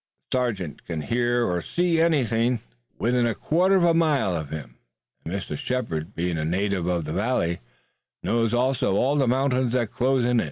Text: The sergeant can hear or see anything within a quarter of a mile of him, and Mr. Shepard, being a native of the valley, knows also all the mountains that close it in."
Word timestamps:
The 0.31 0.37
sergeant 0.39 0.83
can 0.85 1.01
hear 1.01 1.45
or 1.45 1.61
see 1.61 2.01
anything 2.01 2.61
within 2.97 3.27
a 3.27 3.35
quarter 3.35 3.75
of 3.75 3.83
a 3.83 3.93
mile 3.93 4.35
of 4.35 4.49
him, 4.49 4.77
and 5.23 5.31
Mr. 5.31 5.55
Shepard, 5.55 6.15
being 6.15 6.39
a 6.39 6.43
native 6.43 6.87
of 6.87 7.05
the 7.05 7.13
valley, 7.13 7.59
knows 8.23 8.51
also 8.51 8.95
all 8.95 9.15
the 9.15 9.27
mountains 9.27 9.73
that 9.73 9.91
close 9.91 10.25
it 10.25 10.29
in." 10.29 10.39